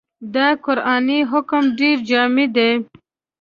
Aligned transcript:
دا 0.35 0.47
قرآني 0.65 1.19
حکم 1.31 1.63
ډېر 1.79 1.97
جامع 2.09 2.45
دی. 2.55 2.71